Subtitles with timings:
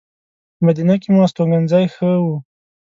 [0.55, 2.25] په مدینه کې مو استوګنځی ښه و.